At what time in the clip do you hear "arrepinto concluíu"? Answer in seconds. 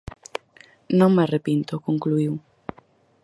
1.23-2.33